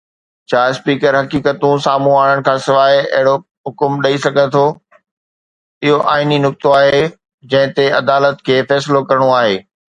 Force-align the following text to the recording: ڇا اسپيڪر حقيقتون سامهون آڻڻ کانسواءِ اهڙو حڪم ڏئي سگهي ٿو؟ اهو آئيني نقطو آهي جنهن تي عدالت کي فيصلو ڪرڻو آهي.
ڇا 0.51 0.61
اسپيڪر 0.69 1.13
حقيقتون 1.17 1.83
سامهون 1.85 2.15
آڻڻ 2.21 2.41
کانسواءِ 2.47 2.95
اهڙو 3.19 3.35
حڪم 3.71 3.99
ڏئي 4.07 4.17
سگهي 4.25 4.47
ٿو؟ 4.57 4.65
اهو 5.89 6.01
آئيني 6.15 6.43
نقطو 6.49 6.75
آهي 6.81 7.05
جنهن 7.53 7.79
تي 7.79 7.89
عدالت 8.03 8.45
کي 8.51 8.61
فيصلو 8.73 9.07
ڪرڻو 9.13 9.33
آهي. 9.41 9.57